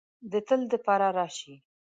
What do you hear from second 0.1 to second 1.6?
د تل د پاره راشې